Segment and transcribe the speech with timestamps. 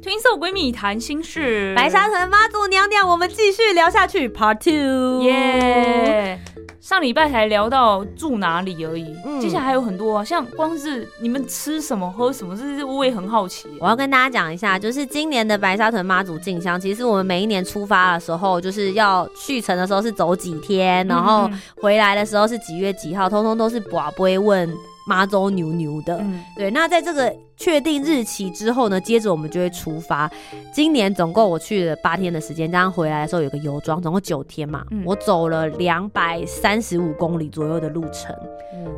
[0.00, 6.40] Twins Twins 闺蜜谈心事，白沙屯妈祖娘娘，我们继续聊下去，Part Two，耶！
[6.80, 13.68] 上礼拜才聊到住哪里而已，接下来还有很多啊，像光是你们吃什么、喝什么，这是我也很好奇。
[13.80, 24.72] 我要跟大家讲一下，就是今年的白沙屯妈祖进香，其实我们每一年出发的时候，就是要去程的时候是走几天，然后回来的时候是几月几号，通通都是寡不会问。
[25.08, 26.22] 妈祖牛牛的，
[26.54, 26.70] 对。
[26.70, 30.30] 那在这个确定日期之后呢，接着我们就会出发。
[30.72, 34.84] 今年总共我去了八天的时间，加上回来的时候有个游庄，总共九天嘛。
[35.06, 38.36] 我走了两百三十五公里左右的路程。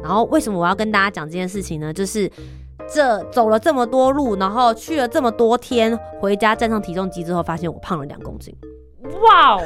[0.03, 1.93] 然后为什么我要跟大家讲这件事情呢？
[1.93, 2.31] 就是
[2.93, 8.53] 这走了这么多路，然后去了这么多天，回家站上体重机之后，发现我胖了两公斤。
[9.21, 9.63] 哇哦，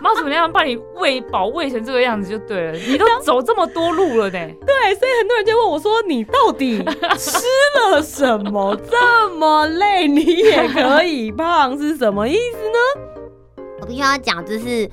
[0.00, 4.32] 妈祖娘娘把你喂饱喂成这个样子就对了， 你都走这么多路了呢。
[4.32, 6.78] 对，所以很多人就问我说：“你到底
[7.18, 7.38] 吃
[7.90, 14.88] 了什么这么累，你也可以胖，是什么意思呢？”我必须要讲，就是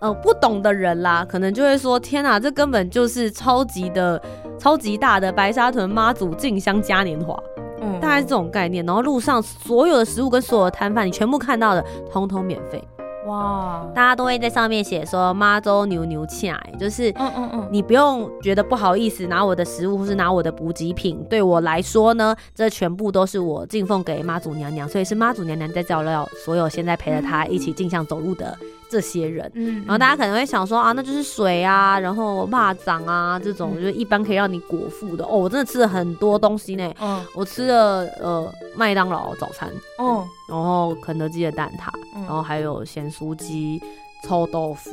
[0.00, 4.20] 呃不懂的人啦，可能就会说：“天哪，这根本就是超级的、
[4.58, 7.36] 超级大的白沙屯妈祖进香嘉年华。”
[7.82, 8.84] 嗯，大概是这种概念。
[8.86, 12.82] 然后路上所有的食物跟所有的摊贩，你全部看到的，通通免费。
[13.26, 13.86] 哇！
[13.94, 28.56] 大家都会在上面写说妈祖牛牛恰，就是嗯嗯嗯，你不用觉得不好意思拿我的食物或是拿我的补给品，对我来说呢，这全部都是我敬奉给妈祖娘娘，所以是妈祖娘娘在照料所有现在陪着她一起进香走路的。
[28.90, 35.24] 这些人，嗯然后大家可能会想说啊，那就是水啊，然后蚂蚱啊这种，就是一般可以让你果腹的。
[35.24, 35.36] 哦。
[35.36, 41.90] 我真的吃了很多东西呢，嗯，我吃了呃麦当劳早餐，嗯，然后肯德基的蛋挞，
[42.22, 43.82] 然后还有咸酥鸡。
[44.22, 44.90] 臭豆腐，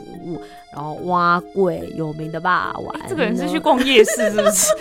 [0.74, 2.96] 然后蛙贵有名的霸王。
[3.08, 4.72] 这个人是去逛夜市是不是？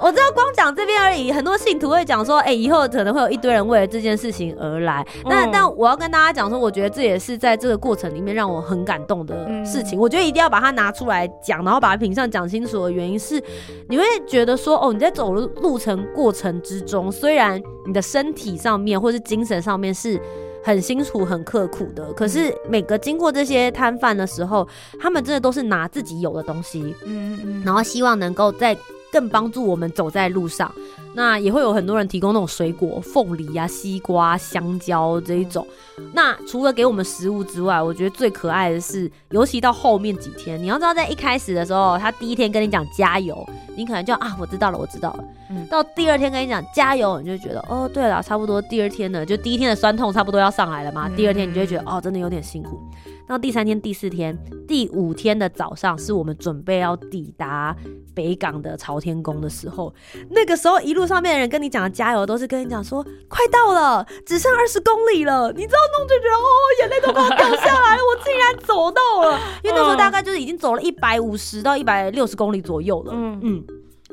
[0.00, 5.06] 我知道光讲这边而已，很多信徒会讲说，哎，以后可能会有一堆人为了这件事情而来。
[5.26, 9.98] 那但我要跟大家讲说，我觉得这也是在这个过程里面让我很感动的事情。
[9.98, 13.42] 我觉得一定要把它拿出来讲，然后把它品相讲清楚的原因是，
[13.88, 20.18] 你会觉得说，哦，你在走路路程过程之中，虽然你的身体上面或是精神上面是。
[20.62, 24.66] 很辛苦、很刻苦的，可是每个经过这些摊贩的时候，
[25.00, 28.76] 他们真的都是拿自己有的东西，嗯然后希望能够在
[29.10, 30.72] 更帮助我们走在路上。
[31.14, 35.66] 那也会有很多人提供那种水果，凤梨啊、西瓜、香蕉这一种。
[36.12, 45.24] 那除了给我们食物之外，我觉得最可爱的是，尤其到后面几天，你要知道，在一开始的时候，他第一天跟你讲加油，你可能就啊，我知道了，我知道了。
[45.68, 51.08] 到第二天跟你讲加油，你就觉得哦，对了，差不多第二天呢，就第一天的酸痛差不多要上来了嘛。
[51.10, 52.80] 第二天你就会觉得哦，真的有点辛苦。
[53.26, 57.76] 到第三天、第四天、第五天的早上，是我们准备要抵达
[58.12, 59.92] 北港的朝天宫的时候。
[60.30, 65.52] 那个时候，一路上面的人跟你讲的加油，都是跟你讲说快到了，只剩二十公里了。
[65.52, 66.48] 你知道，弄就觉得哦，
[66.80, 68.02] 眼泪都快要掉下来了。
[68.02, 73.12] 我竟然走到了， 因为那时候大概就是已经走了一百五十到一百六十公里左右了。
[73.14, 73.64] 嗯嗯，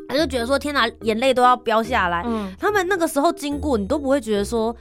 [0.08, 2.24] 他就觉得说天哪，眼泪都要飙下来。
[2.26, 4.76] 嗯，他们那个时候经过，你都不会觉得说。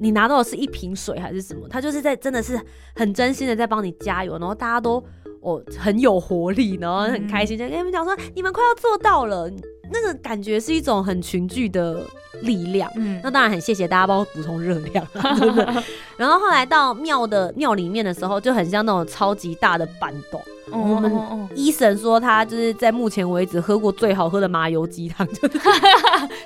[0.00, 1.68] 你拿到的是一瓶水还是什么？
[1.68, 2.60] 他就是在真的是
[2.96, 5.00] 很真心的在帮你加油，然后大家都
[5.42, 9.50] 哦很有活力，然后很开心，就跟你们讲说你们快要做到了，
[9.92, 12.02] 那个感觉是一种很群聚的
[12.40, 12.90] 力量。
[12.96, 15.06] 嗯，那当然很谢谢大家帮我补充热量，
[15.38, 15.82] 真的。
[16.16, 20.40] 然后后来到庙的庙里面的时候，就很像那种超级大的板豆。
[20.70, 25.58] 我们医生说他就是在目前为止喝过最好喝的麻油鸡汤， 就是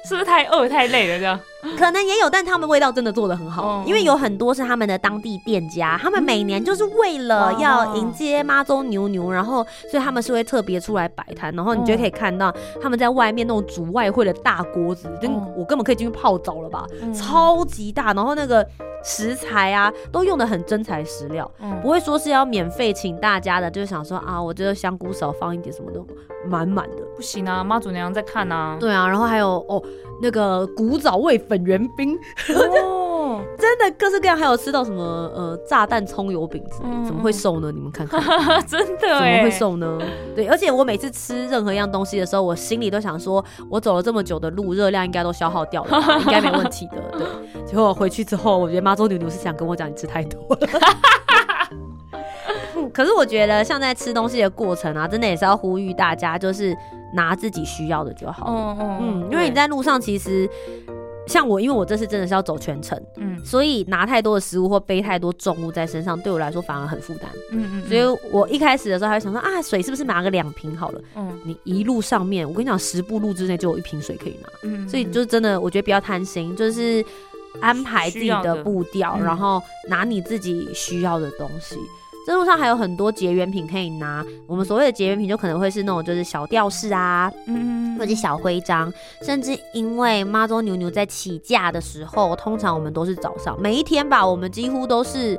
[0.09, 1.39] 是不是太饿太累了这样？
[1.77, 18.67] 可能也有，但他们味道真的做的很好，因为有很多是他们的当地店家，他们每年就是为了要迎接妈祖牛牛，然后所以他们是会特别出来摆摊，然后你就可以看到他们在外面那种煮外汇的大锅子，就我根本可以进去泡澡了吧，超级大，然后那个。
[19.07, 21.49] 食材啊，都用的很真材实料，
[21.81, 26.05] 不会说是要免费请大家的，就是想说啊，我这个香菇少放一点，什么都
[26.49, 28.77] 满满的，不行啊，妈祖娘在看啊。
[28.81, 29.81] 对啊，然后还有哦，
[30.21, 32.19] 那个古早味粉圆冰，
[32.55, 32.96] 哦，
[33.59, 35.03] 真的各式各样，还有吃到什么
[35.35, 37.71] 呃炸弹葱油饼之类，怎么会瘦呢？
[37.73, 38.21] 你们看看，
[38.67, 39.99] 真的怎么会瘦呢？
[40.35, 46.97] 对，而且我每次吃任何一样东西的时候，我心里都想说，我走了这么久的路，热量应该都消耗掉了， 应该没问题的。
[47.19, 50.69] 对，结果回去之后，我觉得妈周牛牛是想跟我讲，你吃太多了。
[52.93, 56.75] 可是我觉得，像在吃东西的过程啊，真的也是要呼吁大家，就是
[57.15, 58.47] 拿自己需要的就好。
[58.49, 60.49] 嗯嗯嗯，因为你在路上，其实
[61.27, 67.31] 像我，因为我这次真的是要走全程，嗯，所以拿太多的食物或背太多重物在身上，对我来说反而很负担。
[67.51, 71.01] 嗯嗯，所以我一开始的时候还会想说啊，水是不是拿个两瓶好了？
[71.17, 74.49] 嗯，你一路上面，我跟你讲，十步路之内就有一瓶水可以拿。
[74.63, 77.05] 嗯，所以就是真的，我觉得不要贪心，就是
[77.61, 81.77] 安排自己的步调，然后拿你自己需要的东西。
[82.27, 84.27] 这路上还有很多结缘品可以拿。
[84.49, 88.93] 我们所谓的结缘品，就可能会是那种就是小吊饰啊，嗯，或者小徽章，
[89.23, 95.39] 甚至因为妈祖牛牛在起驾的时候，通常我们都是早上，每一天吧，我们几乎都是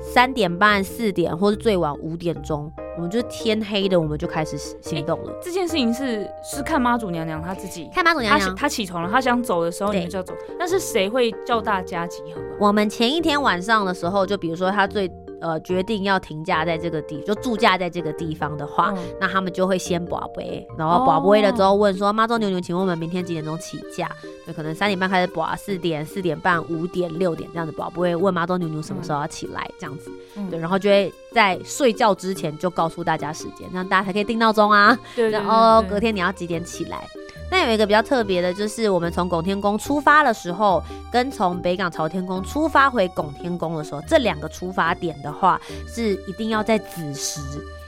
[0.00, 5.32] 三点半、四点，或是最晚五点钟，我们就是天黑的，我们就开始行动了。
[5.42, 10.32] 这件事情是是看妈祖娘娘她自己，看妈祖娘娘，她起床了，她想走的时候，你们就要走。
[10.58, 12.40] 那是谁会叫大家集合？
[12.58, 15.06] 我们前一天晚上的时候，就比如说她最。
[15.40, 24.10] 呃，决定要停驾在这个地，就驻驾在这个地方的话，那他们就会先保杯，然后保杯了之后问说：“妈祖牛牛，请问我们明天几点钟起驾？”
[24.46, 30.10] 就可能三点半开始保，四点、四点半、五点、六点这样子保，不会问妈祖牛牛什么时候要起来这样子。
[30.50, 34.98] 对，然后就会在睡觉之前就告诉大家时间，这样大家才可以定闹钟啊。
[35.16, 37.06] 对，然后隔天你要几点起来？
[37.50, 40.82] 那有一个比较特别的，就是我们从拱天宫出发的时候，
[41.12, 47.40] 跟从北港朝天宫出发回拱天宫的时候，这两个出发点的话，是一定要在子时，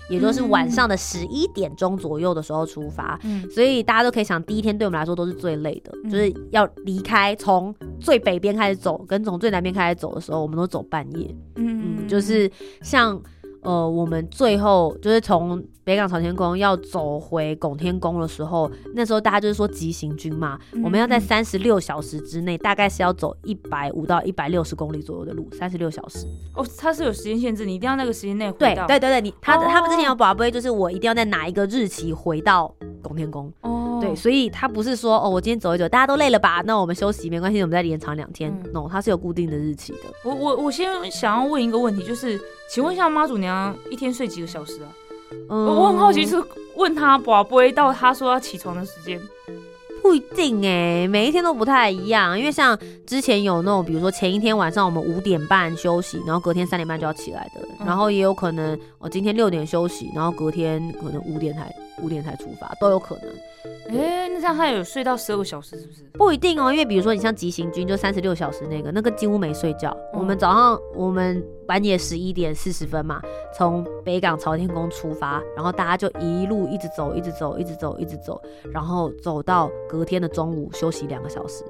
[0.08, 3.18] 也就是晚上的十一点钟左右的时候出发。
[3.24, 11.34] 嗯，所以大家都可以想，第一天对我们来说都是最累的，就是要离开从最北边开始走，跟从最南边开始走的时候，我们都走半夜。
[11.56, 12.50] 嗯嗯，就是
[12.82, 13.20] 像。
[13.62, 26.26] 呃，我们最后就是从北港朝天宫要走回拱天宫的时候，那时候大家就是说急行军嘛，我们要在三十六小时之内，大概是要走一百五到一百六十公里左右的路，三十六小时。
[26.56, 28.84] 哦，它是有时间限制，你一定要那个时间内回到。
[28.88, 33.52] 对对对对，你他他们之前有宝贝，就是我一定要在哪一个日期回到拱天宫。
[33.60, 36.64] 哦，对，所以他不是说哦，我今天走一走，大家都累了吧？
[36.66, 38.52] 那我们休息没关系，我们再延长两天。
[38.72, 39.98] no，它是有固定的日期的。
[40.24, 42.40] 我我我先想要问一个问题，就是。
[42.68, 44.90] 请问一下妈祖娘一天睡几个小时啊？
[45.48, 46.42] 我很好奇，是
[46.76, 49.20] 问他不会到他说要起床的时间，
[50.02, 52.38] 不一定哎，每一天都不太一样。
[52.38, 63.28] 因为像之前有那种，比如说前一天晚上我们五点半休息，然后隔天三点半就要起来的，然后也有可能我今天六点休息，然后隔天可能五点才五点才出发，都有可能。
[63.88, 66.02] 哎，那这样他有睡到十二个小时是不是？
[66.14, 69.96] 不一定哦，因为比如说你像急行军就三十六小时那个，那个几乎没睡觉。
[70.12, 73.20] 我们早上我们半夜十一点四十分嘛，
[73.54, 78.40] 从北港朝天宫出发，然后大家就一路一直走，一直走，一直走，一直走，
[78.72, 81.64] 然后走到隔天的中午休息两个小时，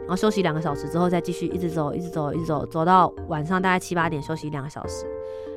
[0.00, 5.06] 然后休息两个小时之后再继续一直走，一直走，一直走，走到晚上大概七八点休息两个小时，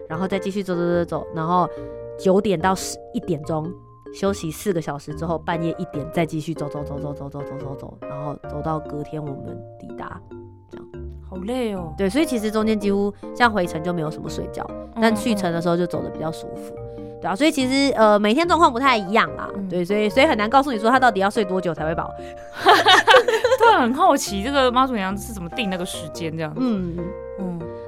[0.07, 1.69] 然后再继续走走走走，然后
[2.18, 3.69] 九点到十一点钟。
[4.16, 10.22] 休息四个小时之后，半夜一点再继续走走走走走走走走走，然后走到隔天我们抵达，
[10.72, 10.88] 这样
[11.30, 11.94] 好累哦。
[11.98, 14.66] 对，所以其实中间几乎像回程就没有什么睡觉，
[15.02, 16.74] 但去程的时候就走的比较舒服，
[17.22, 17.36] 对啊。
[17.36, 22.10] 所以其实呃每天状况不太一样啊，对，所以所以很难告诉你说他到底要睡多久才会饱。
[23.60, 26.54] 突然很好奇，这个妈祖娘是怎么定那个时间这样？
[26.56, 27.06] 嗯嗯。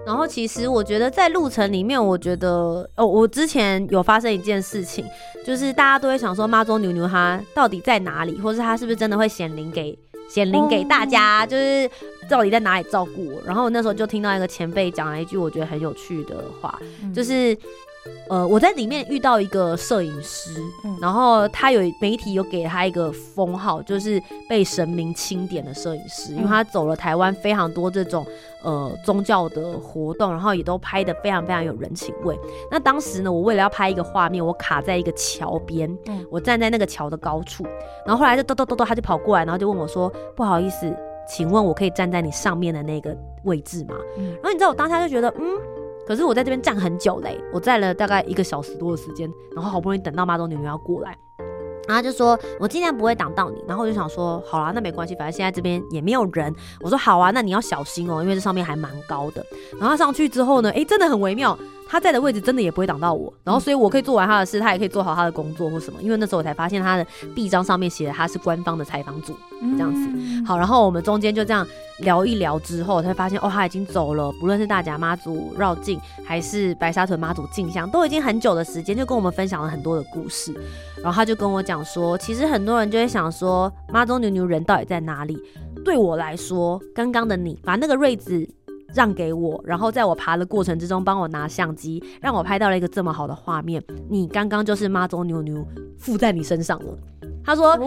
[0.08, 5.04] 然后其实我觉得在路程里面，我觉得哦，我之前有发生一件事情，
[5.46, 10.00] 就是大家都会想说妈祖牛牛他到底在哪里，或是他是不是真的会显灵给
[10.30, 11.90] 显灵给大家，就是
[12.30, 13.42] 到底在哪里照顾我。
[13.46, 16.80] 然后我那时候就听到一个前辈讲了一句我觉得很有趣的话，
[17.14, 17.58] 就是。
[18.30, 20.52] 呃，我在里面遇到一个摄影师，
[21.02, 28.26] 然后他有媒体有给他一个封号，就是被神明钦点的摄影师，因为他走了台湾非常多这种
[28.64, 32.38] 呃宗教的活动，然后也都拍的非常非常有人情味。
[32.70, 35.90] 那当时呢，我为了要拍一个画面，我卡在一个桥边，
[36.30, 37.64] 我站在那个桥的高处，
[38.06, 40.94] 然后后来就咚咚咚咚，他就跑过来，然后就问我说：“不好意思，
[41.30, 45.76] 请问我可以站在你上面的那个位置吗？”然后你知道我当下就觉得，嗯。
[46.08, 51.18] 可是我在这边站很久嘞，我站了大概一个小时多的时间，然后好不容易等到妈祖牛牛要过来，
[51.86, 56.56] 然后就说我尽量不会挡到你，然后我就想说好啦，那没关系，反正现在这边也没有人。
[56.80, 59.46] 我说好啊，那你要小心哦，因为这上面还蛮高的。
[59.80, 66.01] 然后上去之后呢，哎，真的很微妙，他在的位置真的也不会挡到我，然后所以我可以做完他的事，他也可以做好他的工作或什么。
[66.01, 70.10] 因为那时候我才发现他的臂章上面写的他是官方的采访组这样子。
[70.46, 71.65] 好，然后我们中间就这样
[72.00, 80.53] 聊一聊之后，才发现哦他已经走了，不论是大甲妈祖绕境还是白沙屯妈祖进香，都已经很久的时间，就跟我们分享了很多的故事。
[80.98, 85.41] 然后他就跟我讲说，其实很多人就会想说，妈祖牛牛人到底在哪里？
[85.86, 88.48] 对我来说，刚刚的你把那个瑞子。
[88.94, 93.84] 让给我，然后在我爬的过程之中，帮我拿相机，让我拍到了一个这么好的画面。
[94.10, 95.65] 你刚刚就是妈祖牛牛
[95.98, 96.98] 附在你身上了。
[97.44, 97.77] 他说：“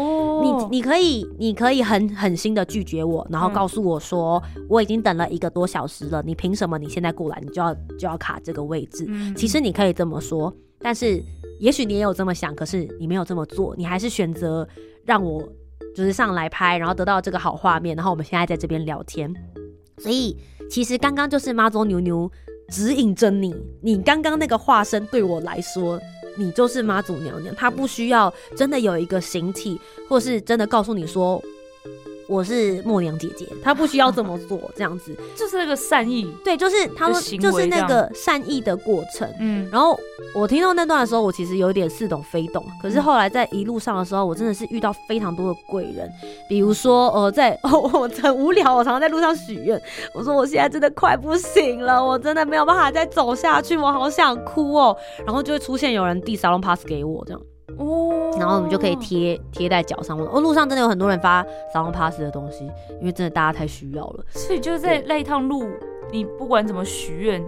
[0.40, 9.07] 你你可以，你可以很狠心的拒绝我，然后告诉我说我已经等了一个多小时了，你凭什么你现在过来，你就要就要卡这个位置？
[9.37, 11.23] 其实你可以这么说，但是
[11.59, 14.66] 也许你也有这么想，可是你没有这么做，你还是选择
[15.04, 15.47] 让我
[15.95, 19.30] 就是上来拍，然后得到这个好画面，然后我们现在在这边聊天，
[20.02, 20.37] 所以。”
[20.71, 22.30] 其实刚刚就是妈祖牛牛
[22.69, 23.52] 指引着你，
[23.83, 25.99] 你刚刚那个化身对我来说，
[26.37, 31.42] 你就是妈祖娘娘，她不需要真的有一个形体，或是真的告诉你说。
[32.31, 39.29] 我是默娘姐姐，她不需要这么做，这样子 就是那个善意，对，就是他们就是那个善意的过程。
[39.41, 39.99] 嗯，然后
[40.33, 42.65] 我听到那段的时候，我其实有点似懂非懂。
[42.81, 46.09] 可是后来在一路上的时候，我真的是遇到非常多的贵人，
[46.49, 49.83] 比如说呃，在我很无聊，我常常在路上许愿，
[50.15, 54.97] 我说我现在真的快不行了，我真的没有办法再走下去，我好想哭哦。
[55.27, 57.43] 然后就会出现有人递沙龙 pass 给我这样。
[57.79, 60.19] 哦，然后我们就可以贴贴在脚上。
[60.19, 62.65] 哦，路上真的有很多人发扫龙 pass 的东西，
[63.00, 64.25] 因为真的大家太需要了。
[64.31, 65.65] 所以就是在那一趟路，
[66.11, 67.43] 你不管怎么许愿，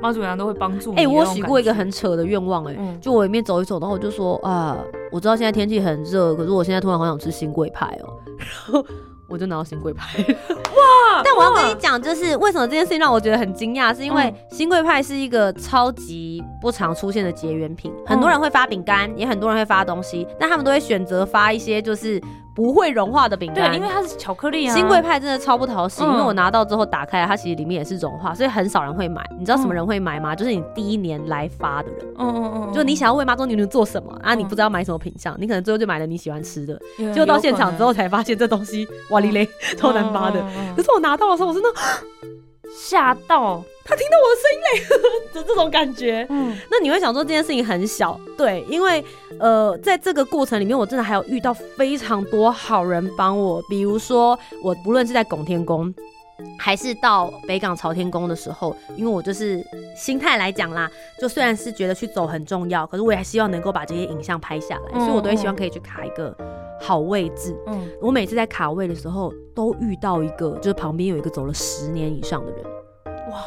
[0.00, 1.00] 妈祖娘都会帮助你。
[1.00, 4.78] 哎，我许过一个很扯的愿望，哎，就我里面走一走，然后我就说啊，
[5.10, 8.12] 我知道现在天气很热，可是我现在突然好想吃新贵派哦。
[8.38, 8.84] 然后
[9.28, 10.22] 我就拿到新贵派，
[10.84, 11.22] 哇！
[11.24, 22.20] 但我要跟你讲，就是为什么这件事情让我觉得很惊讶，是因为新贵派是一个超级不常出现的结缘品，很多人会发饼干，也很多人会发东西，但他们都会选择发一些就是。
[22.54, 24.74] 不会融化的饼干，对，因为它是巧克力啊。
[24.74, 29.24] 新贵派真的超不讨喜，因为我拿到之后打开，它其实里面也是融化，所以很少人会买。
[29.38, 30.36] 你知道什么人会买吗？
[30.36, 34.34] 就是你第一年来发的人，嗯嗯嗯，就你想要为妈祖牛牛做什么啊？
[34.34, 40.40] 你不知道买什么品相，你可能最后就买了你喜欢吃的，结果到现场之后才发现这东西哇哩嘞超难发的。
[40.76, 41.68] 可是我拿到的时候，我真的。
[42.72, 43.62] 吓到。
[43.86, 49.04] 他听到我的声音嘞 的这种感觉，嗯，那你会想说这件事情很小，对，因为
[49.38, 55.94] 呃，在这个过程里面，我真的还有遇到非常多好人帮我，比如说我不论是在拱天宫，
[56.58, 59.62] 还是到北港朝天宫的时候，因为我就是
[59.94, 60.90] 心态来讲啦，
[61.20, 66.34] 就虽然是觉得去走很重要，可是我也希望能够把这些影像拍下来，所以我都会希望可以去卡一个
[66.84, 67.56] 好位置。
[67.66, 72.62] 嗯，我每次在卡位的时候，都遇到一个，就是旁边有一个走了十年以上的人。
[73.30, 73.46] 哇！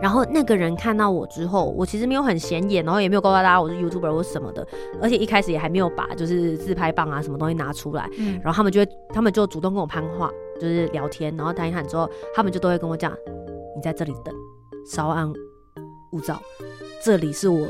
[0.00, 4.66] 然后那个人看到我之后，我其实没有很显眼，然后也没有告诉大家我是 YouTuber 或什么的，
[5.02, 8.08] 而且一开始也还没有把就是自拍棒啊什么东西拿出来。
[8.16, 8.40] 嗯。
[8.42, 13.12] 然后他们就会，他们就主动跟我攀话，就是聊天，然后谈一谈之后，他们就都会跟我讲
[13.76, 14.34] ：“你在这里等，
[14.86, 15.30] 稍安
[16.12, 16.40] 勿躁，
[17.02, 17.68] 这里是我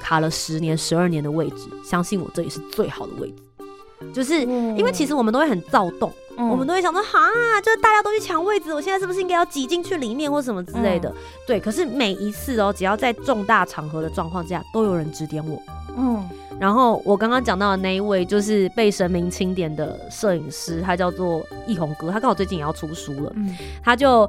[0.00, 3.42] 卡了十年、十二年的位置，相信我，这里是最好的位置。”
[4.12, 6.12] 就是因为其实我们都会很躁动。
[6.38, 7.18] 我们都会想说，哈，
[7.64, 11.10] 就是大家都去抢位置，我现在是不是应该要挤进去里面或什么之类的？
[11.46, 15.58] 对，可是每一次哦，只要在重大场合的状况下，都有人指点我。
[15.96, 16.22] 嗯，
[16.60, 23.32] 然后我刚刚讲到的那一位，就是被神明钦点的摄影师，他叫做易宏哥，他刚好最近也要出书了。
[23.34, 24.28] 嗯，他就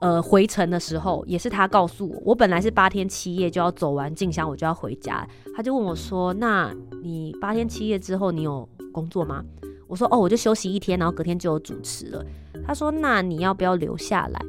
[0.00, 5.26] 呃回程的时候，也是他告诉我，我本来是八天七夜就要走完静香，我就要回家。
[5.54, 9.44] 他就问我说：“那你八天七夜之后，你有工作吗？”
[9.88, 12.24] 我说哦，我就休息一天，然后隔天就有主持了。
[12.66, 14.40] 他说那你要不要留下来？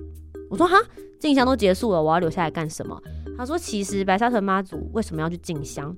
[0.49, 0.75] 我说哈，
[1.19, 2.99] 静香都结束了，我要留下来干什么？
[3.37, 5.95] 他说其实白沙屯妈祖为什么要去进香？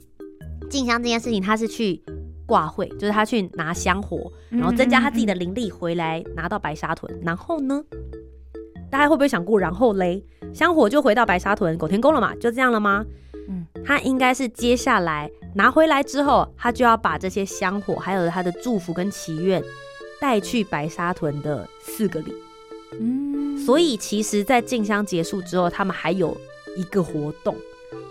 [0.69, 2.03] 进香这件事情他是去
[2.45, 7.17] 挂会，就是他去拿香火，然后增加他自己的灵力回来拿到白沙屯。
[7.21, 7.81] 然后呢，
[8.89, 10.23] 大家会不会想过然后嘞？
[10.53, 12.33] 香火就回到白沙屯狗天宫了嘛？
[12.35, 13.05] 就这样了吗？
[13.47, 15.29] 嗯，他应该是接下来。
[15.55, 19.63] 拿回来之后，他就要把这些香火，还有他的祝福跟祈愿，
[20.19, 22.33] 带去白沙屯的四个里。
[22.99, 26.35] 嗯，所以其实，在进香结束之后，他们还有
[26.77, 27.55] 一个活动，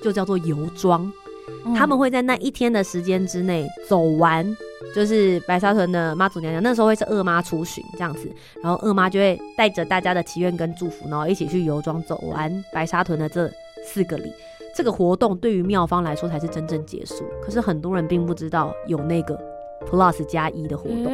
[0.03, 1.13] 就叫做游庄。
[1.77, 4.45] 他们会在那一天的时间之内走完，
[4.95, 8.31] 就是白沙屯的妈祖娘娘，那时候会是二妈出巡这样子，
[8.63, 13.51] 然后二妈就会带着大家的祈愿跟祝福，然后一起去游庄走完白沙屯的这
[13.85, 14.33] 四个里。
[14.75, 19.37] 这个活动对于庙方来说才是真正结束，可是很多人并不知道有那个
[19.89, 21.13] Plus 加一的活动，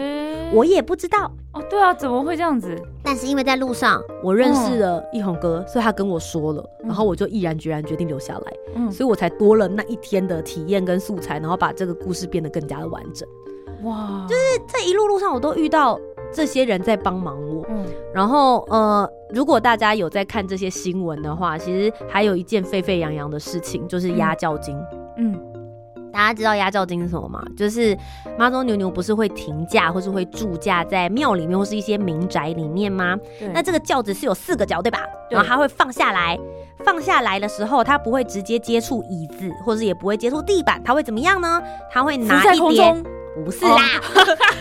[0.53, 1.63] 我也不知道哦。
[1.71, 2.77] 对啊，怎么会这样子？
[3.03, 8.53] 但是因为在路上我认识了一红哥，所以他跟我说了，然后我就毅然决然决定留下来。
[8.75, 13.27] 嗯，所以我才多了那一天的体验跟素材，然后把这个故事变得更加的完整。
[13.85, 15.99] 哇，就是这一路路上我都遇到
[16.33, 17.65] 这些人在帮忙我。
[17.69, 24.77] 嗯，然后呃，如果大家有在看这些新闻的话，其实还有一件沸沸扬扬的事情，就是压轿金。
[25.17, 25.39] 嗯。
[26.13, 27.43] 大家知道压轿金是什么吗？
[27.57, 27.99] 就是
[28.39, 33.19] 妈祖牛牛不是会停驾或是会驻驾在庙里面或是一些民宅里面吗？
[33.53, 35.01] 那这个轿子是有四个脚，对吧？
[35.29, 36.39] 然后它会放下来，
[36.85, 41.61] 放下来的时候，它不会直接接触椅子，或者也不会接触地板，它会怎么样呢？
[41.91, 42.95] 它会拿一叠，
[43.35, 44.01] 不是啦，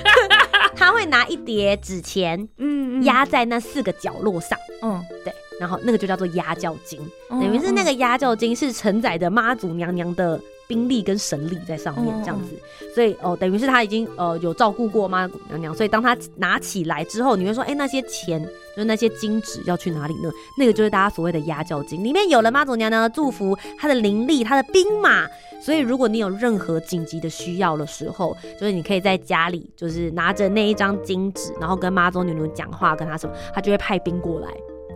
[0.75, 6.99] 他会拿一叠纸钱，嗯，压在那四个角落上，嗯，对，然后那个就叫做压轿金，
[7.29, 10.39] 等于是那个压轿金是承载着妈祖娘娘的。
[10.67, 12.49] 兵力跟神力在上面这样子，
[12.95, 18.41] 所以哦，等于是他已经呃有照顾过妈祖娘娘，所以当他拿起来之后，你会说，哎，那些钱
[18.75, 20.31] 就是那些金纸要去哪里呢？
[20.57, 25.27] 那个就是大家所谓的压轿金，里面有了妈祖娘娘的祝福，她的灵力，她的兵马，
[25.61, 34.47] 所以如果你有任何紧急的需要的时候，就是你可以在家里就是拿着那一张金纸，然后跟妈祖娘娘讲话，跟她什么，她就会派兵过来，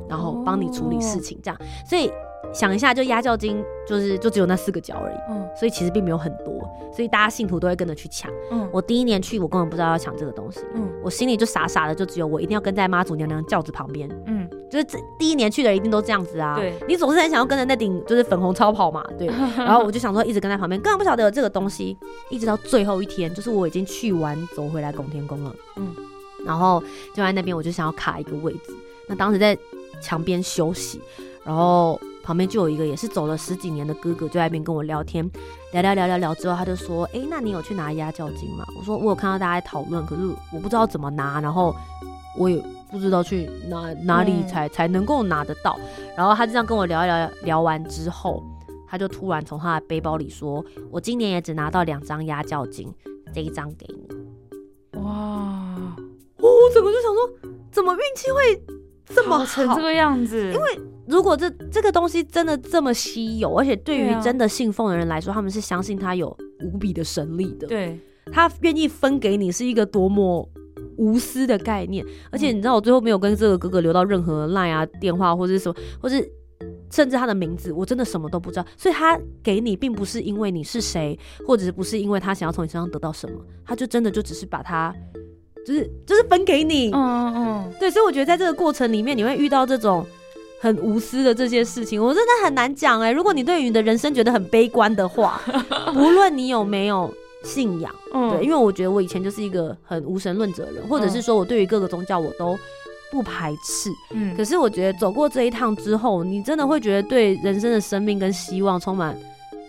[0.09, 2.11] 然后帮你处理事情，这样，所以。
[2.53, 6.53] 想一下，就压轿金就是就只有那四个角而已，嗯，所以其实并没有很多，
[6.91, 8.31] 所以大家信徒都会跟着去抢。
[8.51, 19.27] 嗯，我第一年去，我根本不知道要抢这个东西，嗯，我心里就傻傻的，就只有我一定要跟在妈祖娘娘轿子旁边，嗯，就是这第一年去的一定都这样子啊，对，你总是很想要跟着那顶就是粉红超跑嘛，对，
[19.57, 21.95] 然后我就想说一直跟在旁边，根本不晓得有这个东西，
[22.31, 25.93] 一直到最后一天，就是我已经去完走回来拱天宫了，嗯，
[26.45, 26.81] 然后
[27.13, 28.73] 就在那边我就想要卡一个位置，
[29.07, 29.55] 那当时在
[30.01, 30.99] 墙边休息，
[31.43, 31.99] 然后。
[32.27, 35.25] 旁边就有一个也是走了十几年的哥哥，就在那边跟我聊天，
[35.71, 41.73] 聊聊聊聊聊之后，他就说：“哎，那你有去拿压轿金吗？”我说：“我有看到大家在讨论，可是我不知道怎么拿，然后
[42.37, 45.79] 我也不知道去哪哪里才才能够拿得到。”
[46.17, 48.43] 然后他这样跟我聊一聊，聊完之后，
[48.89, 52.93] 他就突然从他的背包里说：“我今年也只拿到两张压轿金，
[53.33, 54.05] 这一张给你。”
[54.99, 55.95] 哇！
[56.39, 58.61] 我整个就想说，怎么运气会
[59.09, 60.51] 这么成这个样子？
[60.51, 67.67] 因为如果这这个东西真的这么稀有，而且对于真的信奉的人来说，他们是相信他有无比的神力的。
[67.67, 67.99] 对，
[68.31, 70.47] 他愿意分给你，是一个多么
[70.97, 72.05] 无私的概念。
[72.31, 76.29] 而且你知道，我最后没有跟这个哥哥留到任何 line 啊、电话，或者什么，或是
[76.91, 78.65] 甚至他的名字，我真的什么都不知道。
[78.75, 84.93] 所以他给你，并不是因为你是谁，或者是不是因为他想要从你身上得到什么，他就真的就只是把他，
[85.67, 86.91] 就是就是分给你。
[86.91, 87.73] 嗯嗯嗯。
[87.77, 90.05] 对，所以我觉得在这个过程里面，你会遇到这种。
[90.59, 93.11] 很无私的这些事情，我真的很难讲哎。
[93.11, 95.39] 如果你对于你的人生觉得很悲观的话，
[95.93, 102.57] 无论你有没有信仰，对，因为我觉得我以前就是一个很无神论者的人，或者是说我对于各个宗教我都
[103.11, 103.91] 不排斥。
[104.15, 109.15] 嗯，可是我觉得走过这一趟之后，你真的会觉得对人生的生命跟希望充满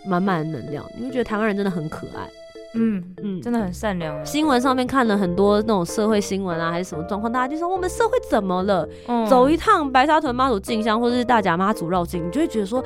[0.07, 2.27] 满满的能量，你会觉得台湾人真的很可爱。
[2.75, 4.25] 嗯嗯，真的很善良。
[4.25, 8.87] 新闻上面看了很多那种社会新闻啊，还是什么状况，大家就说我们社会怎么了？
[9.27, 12.83] 走一趟白沙屯妈祖进香，或者是大甲妈祖绕境，你就会觉得说，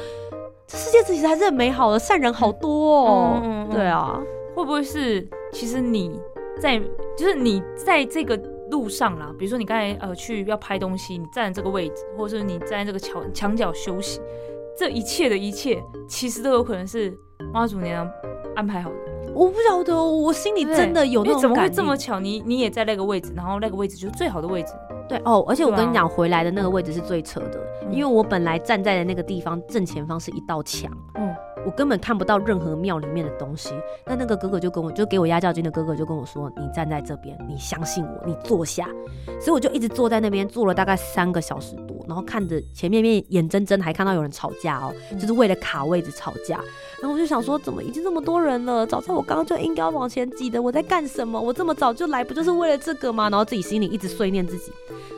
[0.67, 3.67] 这世界其实还是很美好的，善人好多哦。
[3.71, 4.19] 对啊，
[4.55, 6.17] 会不会是其实你
[6.61, 6.79] 在
[7.17, 8.39] 就是你在这个
[8.71, 14.21] 路上啦，比如说你刚才呃去要拍东西，你站这个位置，或者是你站在这个墙墙角休息，
[14.77, 17.13] 这一切的一切，其实都有可能是
[17.53, 18.09] 妈祖娘
[18.55, 19.12] 安排好的。
[19.33, 22.19] 我不晓得，我心里真的有那种怎么会这么巧？
[22.19, 24.73] 你你也在那个位置，然后那个位置就是最好的位置。
[25.09, 27.59] 对哦，而且我跟你讲，回来的那个位置是最扯的，
[27.91, 30.91] 因为我本来站在的那个地方正前方是一道墙。
[31.15, 31.33] 嗯。
[31.65, 33.73] 我根本看不到任何庙里面的东西，
[34.05, 38.89] 那那个哥哥就跟我就给我压轿金的哥哥就跟我说：“你站在这边，你相信我，你坐下。”
[39.39, 46.57] 所以我就一直坐在那边坐了大概三个小时多，然后看着前面面眼睁睁还看到有人吵架哦，就是为了卡位置吵架。
[47.01, 48.85] 然后我就想说，怎么已经这么多人了？
[48.85, 51.39] 早在我刚刚就应该往前挤的，我在干什么？
[51.39, 53.29] 我这么早就来，不就是为了这个吗？
[53.29, 54.71] 然后自己心里一直碎念自己，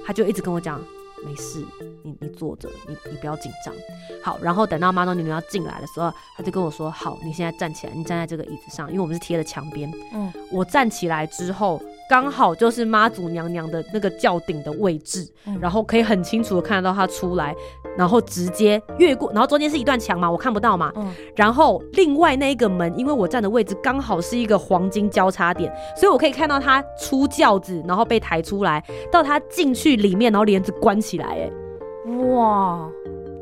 [0.06, 0.82] 他就一直跟我讲。
[1.26, 1.66] 没事，
[2.04, 3.74] 你你坐着，你你不要紧张。
[4.24, 11.82] 好，然后等到妈妈女女要进来的时候，他就跟我说：“好，你现在站起来，你站在这个椅子上，因为我们是贴着墙边。”嗯，我站起来之后。
[12.10, 15.28] 刚好就是妈祖娘娘的那个轿顶的位置，
[15.60, 17.56] 然后可以很清楚的看得到她出来，
[17.98, 20.92] 然后直接越过，然后中间是一段墙嘛，我看不到嘛。
[21.36, 31.26] 然后另外那一个门，因为我站的位置刚好是一个黄金交叉点，所以我可以看到她出轿子，然后被抬出来，到她进去里面，然后帘子关起来。
[31.26, 31.52] 哎，
[32.28, 32.88] 哇！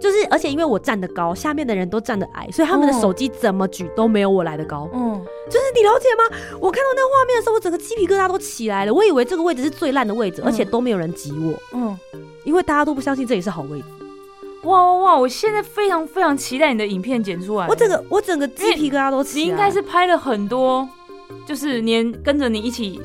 [0.04, 4.90] 就是而且因为我站得高，下面的人都站得矮，所以他们的手机怎么举都没有我来的高。
[4.92, 5.14] 嗯，
[5.50, 6.38] 就是你了解吗？
[6.60, 8.94] 我看到那个画面的时候，我整个鸡皮疙瘩都起来了。
[8.94, 11.54] 我以为这个位置是最烂的位置，而且都没有人挤我。
[11.72, 11.98] 嗯，
[12.44, 13.86] 因为大家都不相信这里是好位置。
[14.64, 15.18] 哇哇哇！
[15.18, 17.66] 我现在非常非常期待你的影片剪出来。
[17.70, 19.46] 我整个我整个鸡皮疙瘩都起来。
[19.46, 20.86] 你应该是拍了很多，
[21.48, 23.00] 就是连跟着你一起。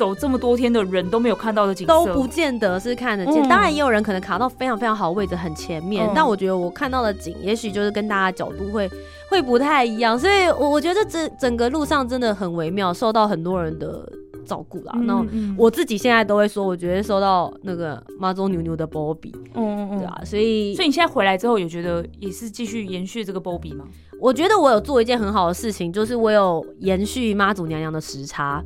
[0.00, 3.46] 走这么多天的人都没有看到的景色，都不见得是看得见。
[3.46, 6.10] 当然，也有人可能卡到非常非常好的位置，很前面。
[6.14, 8.90] 但我觉得我看到的景，也许就是跟大家角度会
[9.28, 10.18] 会不太一样。
[10.18, 14.10] 所以，我我觉得这整个路上真的很微妙，受到很多人的
[14.46, 14.94] 照顾啦。
[15.02, 15.22] 那
[15.58, 20.22] 我自己现在都会说，我觉得受到那个妈祖牛牛的波比，嗯嗯，对啊。
[20.24, 23.84] 所以，所以你现在回来之后，有觉得也是继续延续这个波比吗？
[24.18, 28.64] 我觉得我有做一件很好的事情，就是我有延续妈祖娘娘的时差。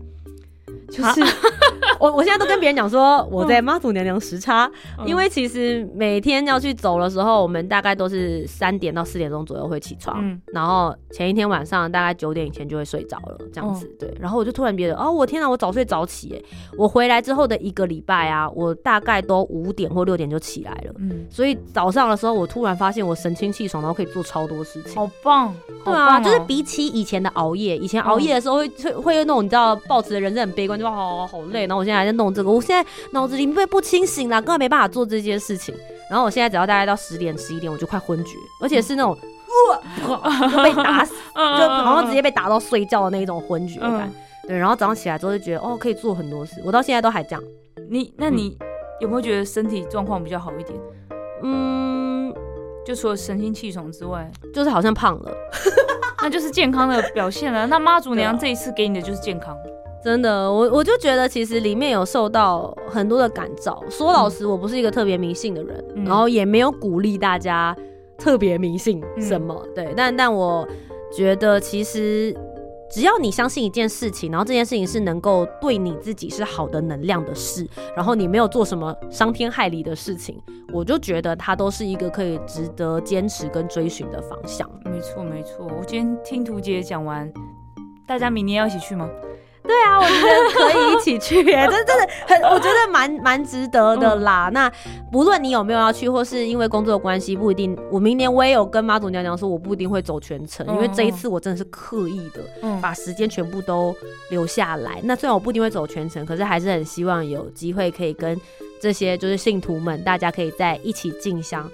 [0.90, 1.20] 就是
[2.00, 4.70] 我，我现在都跟别人讲说我在妈祖娘娘时差，
[5.06, 14.12] 因为其实每天要去走的时候，我们大概都是三点到四点钟左右会起床，然后前一天晚上大概九点以前就会睡着了，这样子对。
[14.20, 16.42] 然后我就突然觉得，哦，我天哪，我早睡早起哎！
[16.76, 25.54] 我回来之后的一个礼拜啊，我大概都五点或六点就起来了，嗯，所以早上的时候我突然发现我神清气爽，然后可以做超多事情，好棒！
[25.84, 30.78] 对啊，就是比起以前的熬夜，以前熬夜的时候会会会有那种你知道，抱持的人是很悲观。
[30.78, 35.74] 就好好累，然后我现在还在弄这个，我现在脑子里面不清醒啦，根本没办法做这件事情。
[36.10, 39.16] 然后我现在只要大概到十点十一点，我就快昏厥，而且是那种
[40.52, 44.12] 就被打死，就好像直接被打到睡觉的那一种昏厥感。
[44.46, 46.60] 对，然后早上起来之后就觉得哦，可以做很多事。
[46.64, 47.42] 我到现在都还这样。
[47.88, 48.58] 你那你
[49.00, 50.78] 有没有觉得身体状况比较好一点？
[51.42, 52.32] 嗯，
[52.84, 55.32] 就除了神清气爽之外，就是好像胖了，
[56.22, 57.66] 那就是健康的表现了。
[57.66, 59.56] 那妈祖娘这一次给你的就是健康。
[60.04, 63.82] 真的，我我就觉得其实里面有受到很多的感召。
[63.88, 67.74] 说老实，我不是一个特别迷信的人，然后也没有鼓励大家
[68.18, 69.66] 特别迷信什么。
[69.74, 70.68] 对，但但我
[71.10, 72.36] 觉得其实
[72.90, 80.38] 只要你相信一件事情，然后这件事情是能够对你自己是好的能量的事，然后你没有做什么伤天害理的事情，
[80.70, 84.70] 我就觉得它都是一个可以值得坚持跟追寻的方向。
[84.84, 85.66] 没错，没错。
[85.66, 87.32] 我今天听图姐讲完，
[88.06, 89.08] 大家明年要一起去吗？
[89.66, 91.50] 对啊，我觉得可以一起去，这
[91.84, 94.50] 真的很，我觉得蛮蛮值得的啦。
[94.52, 94.70] 那
[95.10, 97.74] 不论你有没有要去，或是因为工作的关系，不一定。
[97.90, 102.42] 我明年我也有跟妈祖娘娘说，我不一定会走全程，因为这一次我真的是刻意的
[102.80, 103.94] 把时间全部都
[104.28, 105.00] 留下来。
[105.04, 108.38] 那虽然我不一定会走全程，可是还是很希望有机会可以跟
[108.78, 111.66] 这些就是信徒们，大家可以在一起进香。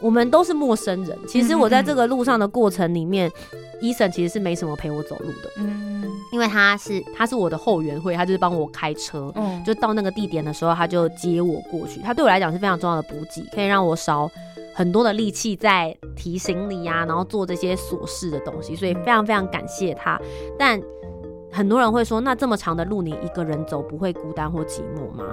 [0.00, 3.28] 我们都是陌生人，其实我在这个路上的过程里面，
[3.80, 5.97] 伊森其实是没什么陪我走路的，嗯，
[6.30, 14.30] 因为他是他是我的后援会，他就是帮我开车，嗯，就到那个地点的时候，他就接我过去，他对我来讲是非常重要的补给，可以让我少
[14.74, 20.20] 很多的力气在提行李呀，然后做这些琐事的东西，所以非常非常感谢他。
[20.58, 20.80] 但
[21.50, 25.24] 很多人会说，那这么长的路你一个人走不会孤单或寂寞吗？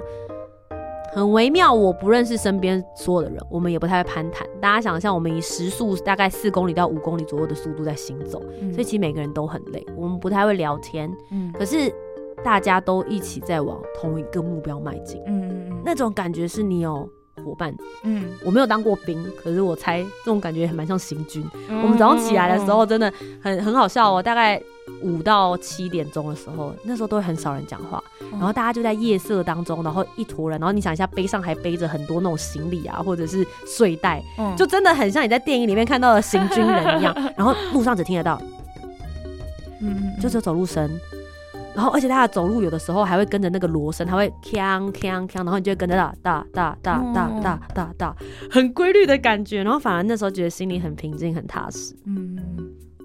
[1.12, 4.46] 很微妙，我不认识身边所有的人，我们也不太会攀谈。
[4.60, 8.40] 大家想象，我们以时速大概四公里到五公里左右的速度在行走，
[8.72, 9.84] 所以其实每个人都很累。
[9.96, 11.92] 我们不太会聊天，嗯，可是
[12.44, 17.08] 大家都一起在往同一个目标迈进，嗯嗯嗯，那种感觉是你有
[17.46, 21.44] 伙伴，嗯，我没有当过兵，可是我猜这种感觉还蛮像行军。
[21.68, 24.60] 我们早上起来的时候真的很很好笑哦，大概。
[25.02, 34.22] 五到七点钟的时候，那时候都会很少人讲话，然后大家就在夜色当中，然后一坨人，然后你想一下，背上还背着很多那种行李啊，或者是睡袋，
[34.56, 37.12] 就真的很像你在电影里面看到的行军人一样。
[37.36, 38.40] 然后路上只听得到，
[39.80, 40.88] 嗯，就只有走路声，
[41.76, 48.16] 然后而且他的走路有的时候还会跟着那个锣声，他会锵锵锵，然后你就会跟着哒哒哒哒哒哒哒哒，
[48.50, 52.38] 很规律的感觉，然后反而那时候觉得心里很平静，很踏实，嗯，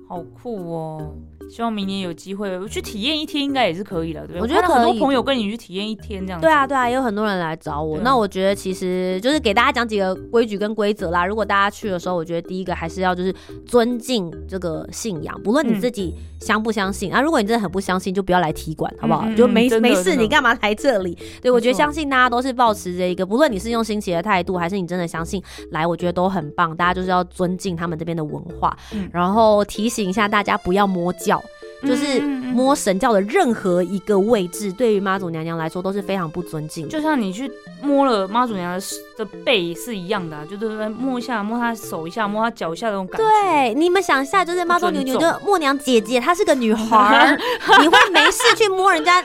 [0.08, 1.14] 好酷哦。
[1.52, 6.40] 希望明年有机会我去体验一天，应该也是可以的，对我觉得很多朋友跟你去体验一天这样。
[6.40, 8.00] 对啊，对啊，也有很多人来找我。
[8.00, 11.26] 那我觉得其实就是给大家讲几个规矩跟规则啦。
[11.26, 13.36] 如果大家去的时候，我觉得第一个还是要就是
[13.66, 17.20] 尊敬这个信仰，不论你自己相不相信啊。
[17.20, 19.30] 如果你真的很不相信，就不要来踢馆，好不好？
[19.36, 21.18] 就没没事，你干嘛来这里？
[21.42, 26.74] 对我觉得相信大家都是保持着一个，不论你是用新奇的态度，还是你真的相信来，我觉得都很棒。
[26.78, 28.74] 大家就是要尊敬他们这边的文化，
[29.12, 31.41] 然后提醒一下大家不要摸教。
[31.84, 36.88] 就是摸神教的任何一个位置，对于妈祖娘娘来说都是非常不尊敬。
[36.88, 38.82] 就像你去摸了妈祖娘娘
[39.18, 43.28] 的背是一样的，就是摸一下，摸她手一下，摸她脚一下那种感觉。
[43.28, 47.36] 对，你们想一下，就是妈祖娘娘就默娘姐姐，她是个女孩，
[47.82, 49.24] 你会没事去摸人家？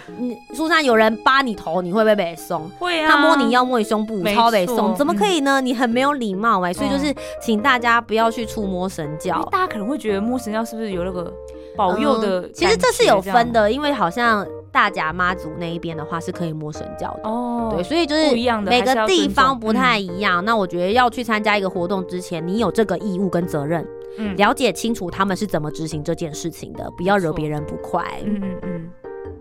[0.54, 2.68] 书上有人扒你头，你会不会被送？
[2.78, 3.08] 会啊。
[3.08, 5.60] 他摸你腰，摸你胸部，超被送，怎么可以呢？
[5.60, 9.46] 你很没有礼貌哎，所以就是请大家不要去触摸神教。
[9.52, 11.30] 大家可能会觉得摸神教是不是有那个？
[11.76, 17.28] 保佑的，其实这是有分的，因为好像大甲妈祖那一边的话是可以摸神教的。
[17.28, 20.44] 哦，对，所以就是每个地方不太一样。
[20.44, 23.86] 那我觉得要去参加一个活动之前，你有这个义务跟责任，
[24.18, 28.04] 嗯，了解清楚他们是怎么执行这件事情的，不要惹别人不快。
[28.24, 28.90] 嗯嗯嗯。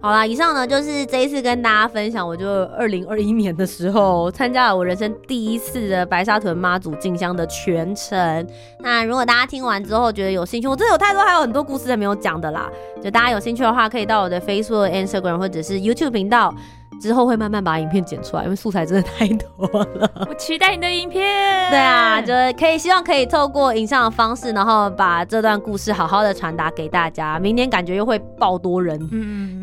[0.02, 8.48] 好啦，以上呢就是这一次跟大家分享，我就二零二一年的时候参加了我人生第一次的白沙屯妈祖进香的全程。
[8.82, 12.70] 那如果大家听完之后觉得有兴趣，我真的有太多还有很多故事还没有讲的啦，
[13.02, 16.54] 就大家有兴趣的话，可以到我的 Facebook、Instagram 或者是 YouTube 频道。
[17.00, 20.10] 之后会慢慢把影片剪出来，因为素材真的太多了。
[20.28, 21.24] 我期待你的影片。
[21.70, 27.38] 对啊，就是可以希望可以透过影像的方式，然后把这段故事好好的传达给大家。
[27.40, 29.00] 明年感觉又会爆多人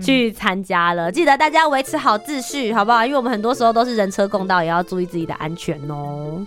[0.00, 3.04] 去参加了，记得大家维持好秩序，好不好？
[3.04, 6.46] 因为我们很多时候都是人车共道，也要注意自己的安全哦。